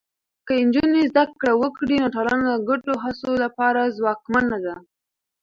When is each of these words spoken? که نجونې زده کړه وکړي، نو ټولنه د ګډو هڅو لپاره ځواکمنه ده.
که 0.47 0.53
نجونې 0.65 1.01
زده 1.11 1.23
کړه 1.39 1.53
وکړي، 1.61 1.95
نو 2.01 2.07
ټولنه 2.15 2.43
د 2.49 2.53
ګډو 2.69 2.93
هڅو 3.03 3.31
لپاره 3.43 3.93
ځواکمنه 3.97 4.57
ده. 4.65 4.75